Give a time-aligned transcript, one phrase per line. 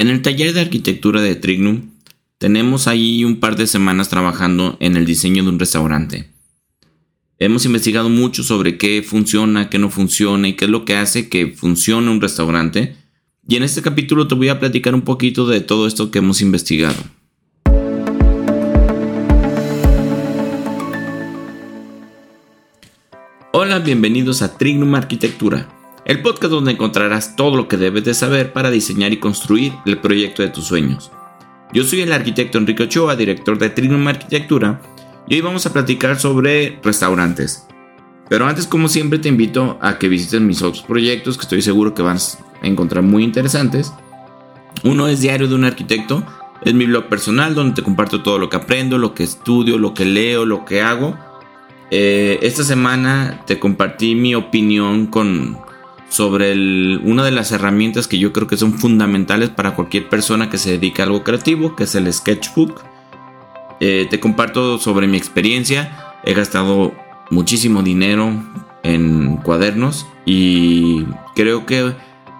[0.00, 1.90] En el taller de arquitectura de Trignum
[2.38, 6.30] tenemos ahí un par de semanas trabajando en el diseño de un restaurante.
[7.40, 11.28] Hemos investigado mucho sobre qué funciona, qué no funciona y qué es lo que hace
[11.28, 12.94] que funcione un restaurante.
[13.48, 16.42] Y en este capítulo te voy a platicar un poquito de todo esto que hemos
[16.42, 17.02] investigado.
[23.52, 25.77] Hola, bienvenidos a Trignum Arquitectura
[26.08, 29.98] el podcast donde encontrarás todo lo que debes de saber para diseñar y construir el
[29.98, 31.12] proyecto de tus sueños.
[31.74, 34.80] Yo soy el arquitecto Enrique Ochoa, director de Trinum Arquitectura,
[35.28, 37.66] y hoy vamos a platicar sobre restaurantes.
[38.30, 41.94] Pero antes, como siempre, te invito a que visites mis otros proyectos que estoy seguro
[41.94, 43.92] que vas a encontrar muy interesantes.
[44.84, 46.24] Uno es Diario de un Arquitecto,
[46.62, 49.92] es mi blog personal donde te comparto todo lo que aprendo, lo que estudio, lo
[49.92, 51.18] que leo, lo que hago.
[51.90, 55.58] Eh, esta semana te compartí mi opinión con,
[56.08, 56.52] sobre
[56.98, 60.72] una de las herramientas que yo creo que son fundamentales para cualquier persona que se
[60.72, 62.82] dedique a algo creativo, que es el sketchbook.
[63.80, 66.14] Eh, te comparto sobre mi experiencia.
[66.24, 66.94] He gastado
[67.30, 68.32] muchísimo dinero
[68.82, 71.94] en cuadernos y creo que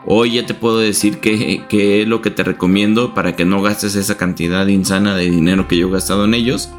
[0.07, 3.61] hoy ya te puedo decir que, que es lo que te recomiendo para que no
[3.61, 6.71] gastes esa cantidad insana de dinero que yo he gastado en ellos.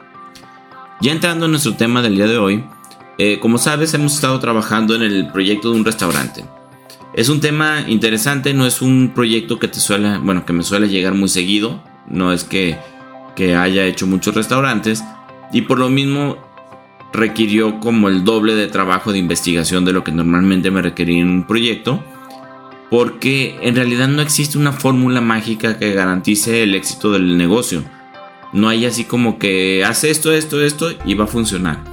[1.01, 2.63] Ya entrando en nuestro tema del día de hoy,
[3.17, 6.45] eh, como sabes hemos estado trabajando en el proyecto de un restaurante.
[7.15, 10.91] Es un tema interesante, no es un proyecto que te suele, bueno, que me suele
[10.91, 12.77] llegar muy seguido, no es que,
[13.35, 15.03] que haya hecho muchos restaurantes
[15.51, 16.37] y por lo mismo
[17.13, 21.31] requirió como el doble de trabajo de investigación de lo que normalmente me requería en
[21.31, 22.05] un proyecto
[22.91, 27.85] porque en realidad no existe una fórmula mágica que garantice el éxito del negocio.
[28.53, 31.85] No hay así como que hace esto, esto, esto y va a funcionar.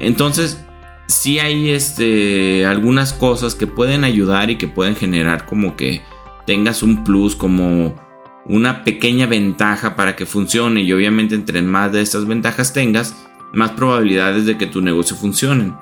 [0.00, 0.62] Entonces,
[1.06, 6.02] sí hay este, algunas cosas que pueden ayudar y que pueden generar como que
[6.46, 7.96] tengas un plus, como
[8.44, 10.82] una pequeña ventaja para que funcione.
[10.82, 13.16] Y obviamente entre más de estas ventajas tengas,
[13.54, 15.72] más probabilidades de que tu negocio funcione.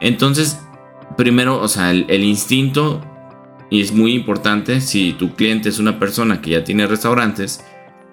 [0.00, 0.60] Entonces,
[1.16, 3.02] primero, o sea, el instinto
[3.70, 7.64] y es muy importante si tu cliente es una persona que ya tiene restaurantes,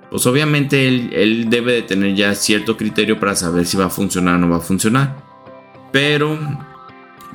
[0.10, 4.36] pues obviamente él, debe de tener ya cierto criterio para saber si va a funcionar
[4.36, 5.16] o no va a funcionar.
[5.92, 6.38] Pero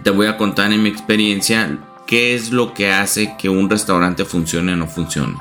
[0.03, 4.25] te voy a contar en mi experiencia qué es lo que hace que un restaurante
[4.25, 5.37] funcione o no funcione.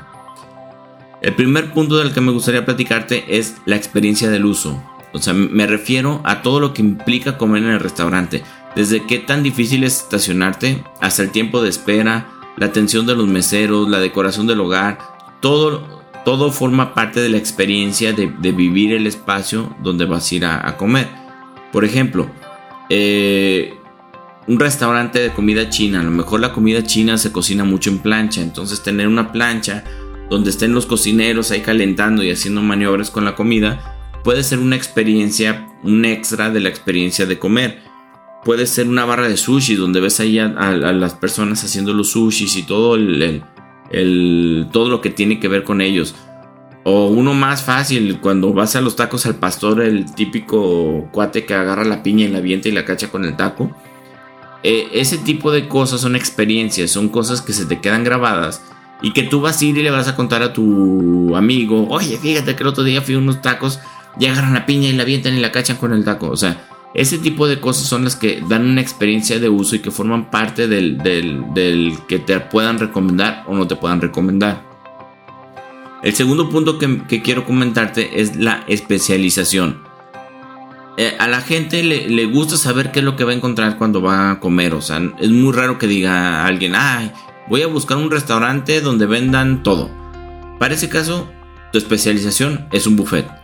[1.20, 4.80] El primer punto del que me gustaría platicarte es la experiencia del uso.
[5.12, 8.44] O sea, me refiero a todo lo que implica comer en el restaurante.
[8.76, 12.28] Desde qué tan difícil es estacionarte hasta el tiempo de espera,
[12.58, 14.98] la atención de los meseros, la decoración del hogar,
[15.40, 20.44] todo, todo forma parte de la experiencia de, vivir el espacio donde vas a ir
[20.44, 21.08] a, comer.
[21.72, 22.28] Por ejemplo,
[22.90, 23.74] eh,
[24.46, 27.98] un restaurante de comida china, a lo mejor la comida china se cocina mucho en
[27.98, 29.84] plancha, entonces tener una plancha
[30.30, 34.76] donde estén los cocineros ahí calentando y haciendo maniobras con la comida puede ser una
[34.76, 37.87] experiencia, un extra de la experiencia de comer
[38.48, 42.56] puede ser una barra de sushi donde ves ahí a, las personas haciendo los sushis
[42.56, 43.42] y todo el,
[44.72, 46.14] todo lo que tiene que ver con ellos.
[46.82, 51.52] O uno más fácil, cuando vas a los tacos al pastor, el típico cuate que
[51.52, 53.70] agarra la piña y la avienta y la cacha con el taco.
[54.62, 58.62] E, ese tipo de cosas son experiencias, son cosas que se te quedan grabadas
[59.02, 62.16] y que tú vas a ir y le vas a contar a tu amigo, oye,
[62.16, 63.78] fíjate que el otro día fui a unos tacos
[64.18, 66.30] y agarran la piña y la avientan y la cachan con el taco.
[66.30, 69.80] O sea, ese tipo de cosas son las que dan una experiencia de uso y
[69.80, 70.98] que forman parte del,
[72.08, 74.66] que te puedan recomendar o no te puedan recomendar.
[76.02, 79.82] El segundo punto que, quiero comentarte es la especialización.
[80.96, 84.00] Eh, a la gente le, gusta saber qué es lo que va a encontrar cuando
[84.00, 84.74] va a comer.
[84.74, 87.12] O sea, es muy raro que diga alguien, ay,
[87.48, 89.90] voy a buscar un restaurante donde vendan todo.
[90.58, 91.30] Para ese caso,
[91.70, 93.37] tu especialización es un buffet.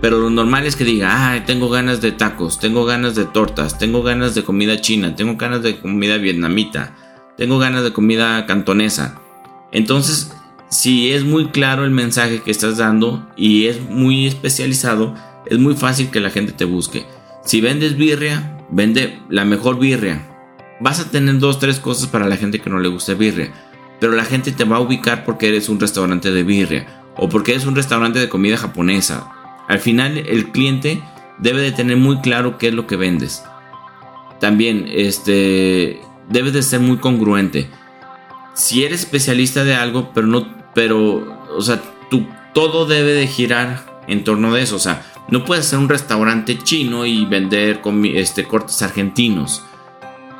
[0.00, 3.78] Pero lo normal es que diga, ah, tengo ganas de tacos, tengo ganas de tortas,
[3.78, 6.94] tengo ganas de comida china, tengo ganas de comida vietnamita,
[7.36, 9.20] tengo ganas de comida cantonesa.
[9.72, 10.32] Entonces,
[10.68, 15.14] si es muy claro el mensaje que estás dando y es muy especializado,
[15.46, 17.06] es muy fácil que la gente te busque.
[17.44, 20.26] Si vendes birria, vende la mejor birria.
[20.80, 23.52] Vas a tener dos, tres cosas para la gente que no le gusta birria.
[23.98, 27.52] pero la gente te va a ubicar porque eres un restaurante de birria o porque
[27.52, 29.30] eres un restaurante de comida japonesa.
[29.68, 31.02] Al final el cliente
[31.38, 33.44] debe de tener muy claro qué es lo que vendes.
[34.40, 37.68] También este debes de ser muy congruente.
[38.54, 41.80] Si eres especialista de algo, pero no pero o sea,
[42.10, 45.88] tu, todo debe de girar en torno de eso, o sea, no puedes ser un
[45.88, 47.80] restaurante chino y vender
[48.14, 49.64] este, cortes argentinos.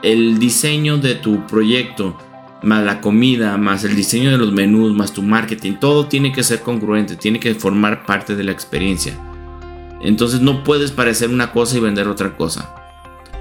[0.02, 2.16] El diseño de tu proyecto,
[2.66, 6.42] más la comida, más el diseño de los menús, más tu marketing, todo tiene que
[6.42, 9.16] ser congruente, tiene que formar parte de la experiencia.
[10.02, 12.74] Entonces no puedes parecer una cosa y vender otra cosa.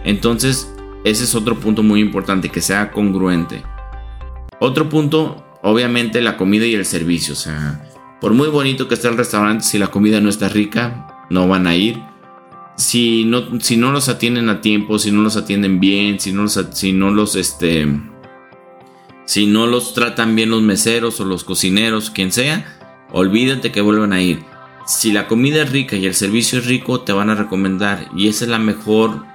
[0.04, 0.72] Entonces,
[1.04, 3.64] ese es otro punto muy importante, que sea congruente.
[4.60, 7.34] Otro punto, obviamente, la comida y el servicio.
[7.34, 7.84] O sea,
[8.22, 11.68] por muy bonito que esté el restaurante, si la comida no está rica, no van
[11.68, 12.00] a ir.
[12.78, 16.44] Si no, si no los atienden a tiempo, si no los atienden bien, si no
[16.44, 17.88] los, si no los, este,
[19.26, 22.78] si no los tratan bien los meseros o los cocineros, quien sea,
[23.12, 24.44] olvídate que vuelvan a ir.
[24.86, 28.28] Si la comida es rica y el servicio es rico, te van a recomendar y
[28.28, 29.26] esa es la mejor,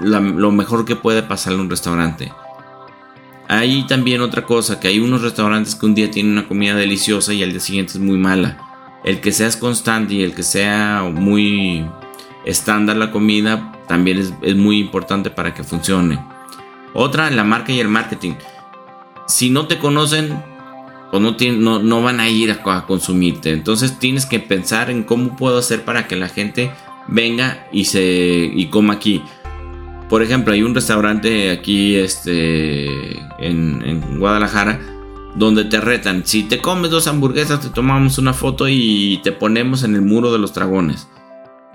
[0.00, 2.32] lo mejor que puede pasar en un restaurante.
[3.48, 7.32] Hay también otra cosa, que hay unos restaurantes que un día tienen una comida deliciosa
[7.32, 8.68] y al día siguiente es muy mala
[9.04, 11.84] el que seas constante y el que sea muy
[12.44, 16.18] estándar la comida también es, muy importante para que funcione.
[16.94, 18.34] Otra, la marca y el marketing.
[19.32, 20.42] Si no te conocen,
[21.10, 23.50] pues no, no, van a ir a, consumirte.
[23.52, 26.70] Entonces tienes que pensar en cómo puedo hacer para que la gente
[27.08, 29.22] venga y se y coma aquí.
[30.10, 34.78] Por ejemplo, hay un restaurante aquí este, en, en Guadalajara
[35.34, 36.26] donde te retan.
[36.26, 40.30] Si te comes dos hamburguesas, te tomamos una foto y te ponemos en el muro
[40.30, 41.08] de los dragones.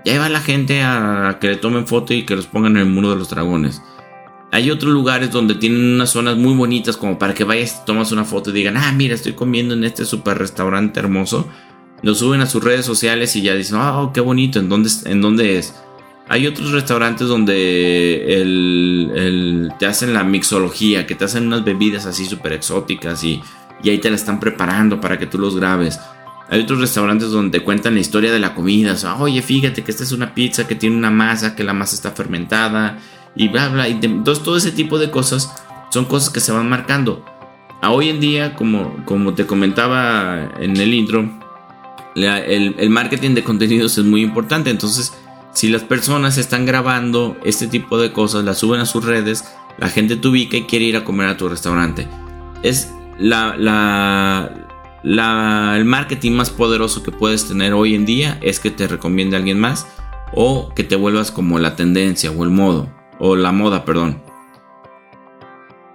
[0.05, 2.93] Ya va la gente a que le tomen foto y que los pongan en el
[2.93, 3.81] muro de los dragones.
[4.51, 8.23] Hay otros lugares donde tienen unas zonas muy bonitas como para que vayas tomas una
[8.23, 11.47] foto y digan, ah, mira, estoy comiendo en este super restaurante hermoso.
[12.01, 15.21] Lo suben a sus redes sociales y ya dicen, oh, qué bonito, ¿en dónde, en
[15.21, 15.73] dónde es?
[16.29, 18.23] Hay otros restaurantes donde
[19.79, 23.41] te hacen la mixología, que te hacen unas bebidas así súper exóticas y,
[23.83, 25.99] ahí te la están preparando para que tú los grabes.
[26.49, 28.95] Hay otros restaurantes donde te cuentan la historia de la comida.
[29.19, 32.11] Oye, fíjate que esta es una pizza que tiene una masa, que la masa está
[32.11, 32.97] fermentada
[33.37, 33.87] y bla, bla.
[33.87, 35.53] Y entonces todo ese tipo de cosas
[35.89, 37.23] son cosas que se van marcando.
[37.81, 41.29] A hoy en día, como, como te comentaba en el intro,
[42.15, 44.71] el, el marketing de contenidos es muy importante.
[44.71, 45.13] Entonces,
[45.53, 49.45] si las personas están grabando este tipo de cosas, las suben a sus redes,
[49.77, 52.07] la gente te ubica y quiere ir a comer a tu restaurante.
[52.63, 54.51] Es la,
[55.03, 59.39] el marketing más poderoso que puedes tener hoy en día es que te recomiende a
[59.39, 59.87] alguien más
[60.33, 64.21] o que te vuelvas como la tendencia o el modo o la moda, perdón.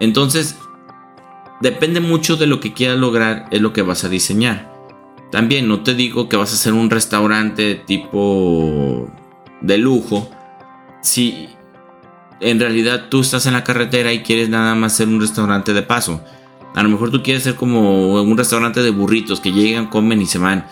[0.01, 0.59] Entonces,
[1.61, 4.73] depende mucho de lo que quieras lograr, es lo que vas a diseñar.
[5.31, 9.09] También no te digo que vas a hacer un restaurante tipo
[9.61, 10.29] de lujo,
[11.03, 11.49] si
[12.41, 15.83] en realidad tú estás en la carretera y quieres nada más ser un restaurante de
[15.83, 16.23] paso.
[16.75, 20.27] A lo mejor tú quieres ser como un restaurante de burritos que llegan, comen y
[20.27, 20.67] se van.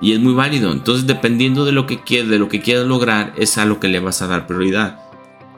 [0.00, 0.72] Y es muy válido.
[0.72, 3.88] Entonces, dependiendo de lo que quieres, de lo que quieras lograr, es a lo que
[3.88, 5.01] le vas a dar prioridad.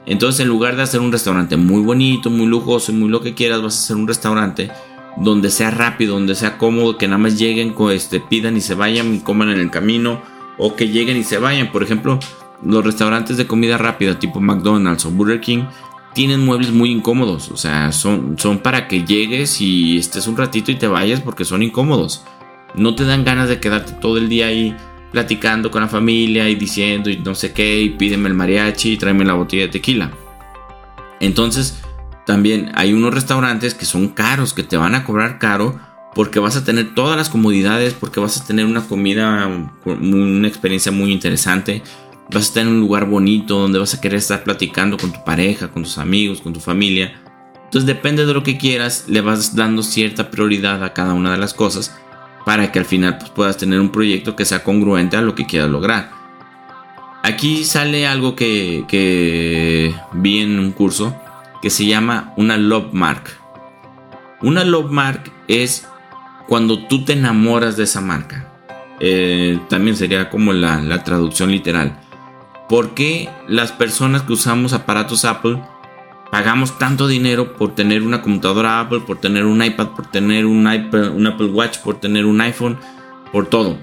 [0.05, 3.33] Entonces, en lugar de hacer un restaurante muy bonito, muy lujoso y muy lo que
[3.33, 4.71] quieras, vas a hacer un restaurante
[5.17, 9.15] donde sea rápido, donde sea cómodo, que nada más lleguen, este, pidan y se vayan
[9.15, 10.21] y coman en el camino,
[10.57, 11.71] o que lleguen y se vayan.
[11.71, 12.19] Por ejemplo,
[12.63, 15.63] los restaurantes de comida rápida tipo McDonald's o Burger King
[16.13, 17.49] tienen muebles muy incómodos.
[17.49, 21.45] O sea, son, son para que llegues y estés un ratito y te vayas porque
[21.45, 22.23] son incómodos.
[22.75, 24.75] No te dan ganas de quedarte todo el día ahí
[25.11, 28.97] platicando con la familia y diciendo y no sé qué y pídeme el mariachi y
[28.97, 30.11] tráeme la botella de tequila.
[31.19, 31.81] Entonces,
[32.25, 35.79] también hay unos restaurantes que son caros, que te van a cobrar caro
[36.13, 39.49] porque vas a tener todas las comodidades, porque vas a tener una comida,
[39.85, 41.83] una experiencia muy interesante,
[42.31, 45.23] vas a estar en un lugar bonito donde vas a querer estar platicando con tu
[45.23, 47.21] pareja, con tus amigos, con tu familia.
[47.65, 51.37] Entonces depende de lo que quieras, le vas dando cierta prioridad a cada una de
[51.37, 51.95] las cosas
[52.45, 55.45] para que al final pues, puedas tener un proyecto que sea congruente a lo que
[55.45, 56.11] quieras lograr.
[57.23, 61.19] Aquí sale algo que, vi en un curso
[61.61, 63.23] que se llama una love mark.
[64.41, 65.87] Una love mark es
[66.47, 68.47] cuando tú te enamoras de esa marca.
[68.99, 71.99] Eh, también sería como la, la traducción literal.
[72.69, 75.59] ¿Por qué las personas que usamos aparatos Apple
[76.35, 80.67] pagamos tanto dinero por tener una computadora Apple, por tener un iPad, por tener un,
[80.67, 82.77] un Apple Watch, por tener un iPhone,
[83.31, 83.77] por todo?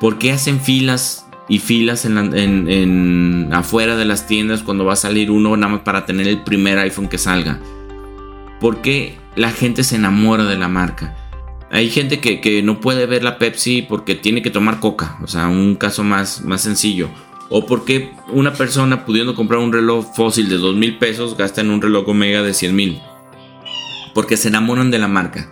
[0.00, 5.30] ¿Por qué hacen filas y filas en, afuera de las tiendas cuando va a salir
[5.30, 7.60] uno nada más para tener el primer iPhone que salga?
[8.60, 11.14] por qué la gente se enamora de la marca.
[11.70, 15.48] Hay gente que, no puede ver la Pepsi porque tiene que tomar coca, o sea,
[15.48, 17.10] un caso más, más sencillo.
[17.50, 21.70] O porque una persona pudiendo comprar un reloj fósil de 2 mil pesos gasta en
[21.70, 23.00] un reloj Omega de 100 mil.
[24.14, 25.50] Porque se enamoran de la marca.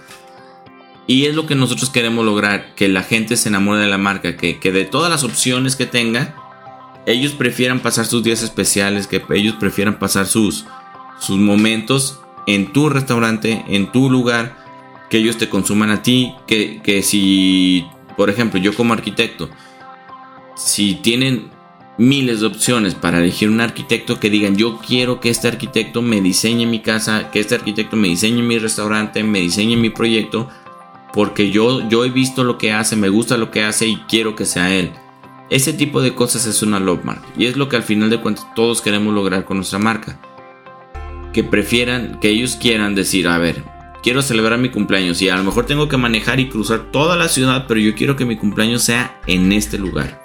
[1.06, 4.36] Y es lo que nosotros queremos lograr, que la gente se enamore de la marca,
[4.36, 6.36] que, que de todas las opciones que tenga,
[7.06, 10.64] ellos prefieran pasar sus días especiales, que ellos prefieran pasar sus,
[11.18, 14.56] sus momentos en tu restaurante, en tu lugar,
[15.10, 17.84] que ellos te consuman a ti, que, que si,
[18.16, 19.50] por ejemplo, yo como arquitecto,
[20.56, 21.50] si tienen
[21.98, 26.20] miles de opciones para elegir un arquitecto que digan yo quiero que este arquitecto me
[26.20, 30.48] diseñe mi casa, que este arquitecto me diseñe mi restaurante, me diseñe mi proyecto,
[31.12, 34.34] porque yo, yo he visto lo que hace, me gusta lo que hace y quiero
[34.34, 34.92] que sea él.
[35.50, 38.20] Ese tipo de cosas es una love mark y es lo que al final de
[38.20, 40.18] cuentas todos queremos lograr con nuestra marca.
[41.34, 43.62] Que prefieran, que ellos quieran decir, a ver,
[44.02, 47.28] quiero celebrar mi cumpleaños y a lo mejor tengo que manejar y cruzar toda la
[47.28, 50.22] ciudad, pero yo quiero que mi cumpleaños sea en este lugar.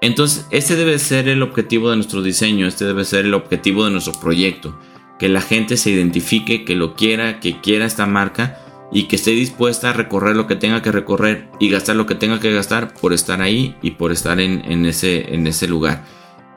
[0.00, 3.90] Entonces, este debe ser el objetivo de nuestro diseño, este debe ser el objetivo de
[3.90, 4.78] nuestro proyecto.
[5.18, 8.58] Que la gente se identifique, que lo quiera, que quiera esta marca
[8.92, 12.14] y que esté dispuesta a recorrer lo que tenga que recorrer y gastar lo que
[12.14, 16.04] tenga que gastar por estar ahí y por estar en, ese, en ese lugar.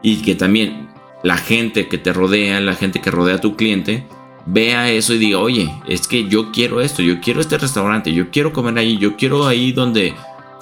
[0.02, 0.90] Y que también
[1.24, 4.06] la gente que te rodea, la gente que rodea a tu cliente,
[4.46, 8.30] vea eso y diga, oye, es que yo quiero esto, yo quiero este restaurante, yo
[8.30, 10.14] quiero comer ahí, yo quiero ahí donde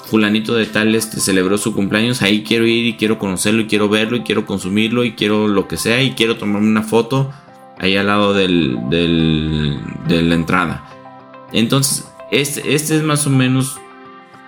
[0.08, 3.90] fulanito de tal este celebró su cumpleaños, ahí quiero ir y quiero conocerlo y quiero
[3.90, 7.32] verlo y quiero consumirlo y quiero lo que sea y quiero tomarme una foto
[7.78, 10.84] ahí al lado de la entrada.
[11.52, 13.80] Entonces, este, este es más o menos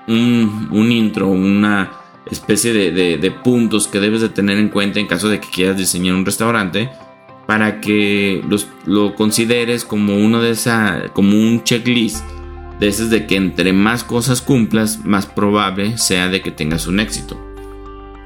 [0.07, 1.91] un, intro, una
[2.25, 6.15] especie de, puntos que debes de tener en cuenta en caso de que quieras diseñar
[6.15, 6.89] un restaurante
[7.45, 8.43] para que
[8.85, 12.23] lo consideres como uno de esa, como un checklist
[12.79, 17.37] de de que entre más cosas cumplas, más probable sea de que tengas un éxito.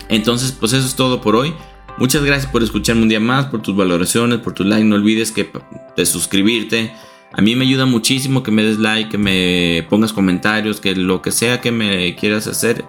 [0.09, 1.53] Entonces, pues eso es todo por hoy.
[1.97, 4.83] Muchas gracias por escucharme un día más, por tus valoraciones, por tu like.
[4.83, 5.49] No olvides que
[5.95, 6.91] de suscribirte.
[7.31, 11.21] A mí me ayuda muchísimo que me des like, que me pongas comentarios, que lo
[11.21, 12.85] que sea que me quieras hacer.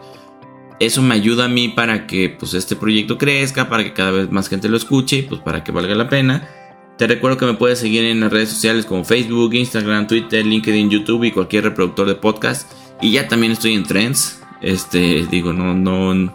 [0.80, 4.30] Eso me ayuda a mí para que pues este proyecto crezca, para que cada vez
[4.30, 6.48] más gente lo escuche y pues para que valga la pena.
[6.96, 10.90] Te recuerdo que me puedes seguir en las redes sociales como Facebook, Instagram, Twitter, LinkedIn,
[10.90, 12.70] YouTube y cualquier reproductor de podcast.
[13.00, 14.40] Y ya también estoy en Trends.
[14.60, 16.32] Este, digo, no, no.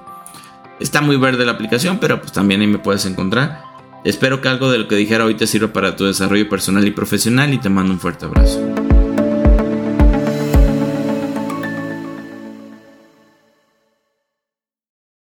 [0.80, 3.63] Está muy verde la aplicación, pero pues también ahí me puedes encontrar.
[4.04, 6.92] Espero que algo de lo que dijera hoy te sirva para tu desarrollo personal y
[6.92, 8.78] profesional y te mando un fuerte abrazo.